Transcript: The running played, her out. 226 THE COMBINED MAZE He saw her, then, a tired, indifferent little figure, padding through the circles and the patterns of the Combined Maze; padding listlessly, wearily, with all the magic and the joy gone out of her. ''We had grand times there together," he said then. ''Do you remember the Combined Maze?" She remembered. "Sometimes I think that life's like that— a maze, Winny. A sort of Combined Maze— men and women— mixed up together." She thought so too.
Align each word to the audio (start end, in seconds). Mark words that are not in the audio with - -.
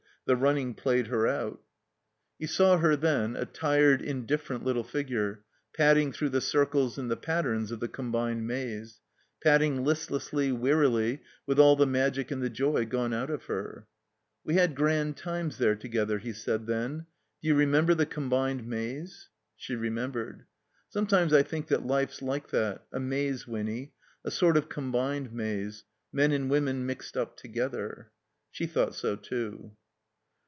The 0.27 0.35
running 0.37 0.75
played, 0.75 1.07
her 1.07 1.27
out. 1.27 1.61
226 2.39 2.57
THE 2.57 2.63
COMBINED 2.63 2.77
MAZE 2.77 2.77
He 2.77 2.77
saw 2.77 2.77
her, 2.77 2.95
then, 2.95 3.35
a 3.35 3.45
tired, 3.45 4.01
indifferent 4.03 4.63
little 4.63 4.83
figure, 4.83 5.43
padding 5.75 6.13
through 6.13 6.29
the 6.29 6.39
circles 6.39 6.97
and 6.99 7.09
the 7.11 7.17
patterns 7.17 7.71
of 7.71 7.79
the 7.79 7.87
Combined 7.89 8.45
Maze; 8.47 9.01
padding 9.43 9.83
listlessly, 9.83 10.51
wearily, 10.51 11.21
with 11.47 11.59
all 11.59 11.75
the 11.75 11.87
magic 11.87 12.29
and 12.31 12.41
the 12.41 12.51
joy 12.51 12.85
gone 12.85 13.13
out 13.13 13.29
of 13.31 13.45
her. 13.45 13.87
''We 14.45 14.53
had 14.53 14.75
grand 14.75 15.17
times 15.17 15.57
there 15.57 15.75
together," 15.75 16.19
he 16.19 16.33
said 16.33 16.67
then. 16.67 17.07
''Do 17.43 17.47
you 17.49 17.55
remember 17.55 17.95
the 17.95 18.05
Combined 18.05 18.65
Maze?" 18.65 19.27
She 19.57 19.75
remembered. 19.75 20.45
"Sometimes 20.87 21.33
I 21.33 21.41
think 21.41 21.67
that 21.69 21.85
life's 21.87 22.21
like 22.21 22.51
that— 22.51 22.85
a 22.93 22.99
maze, 22.99 23.47
Winny. 23.47 23.93
A 24.23 24.29
sort 24.29 24.55
of 24.55 24.69
Combined 24.69 25.33
Maze— 25.33 25.83
men 26.13 26.31
and 26.31 26.47
women— 26.49 26.85
mixed 26.85 27.17
up 27.17 27.35
together." 27.35 28.11
She 28.51 28.67
thought 28.67 28.93
so 28.93 29.15
too. 29.15 29.75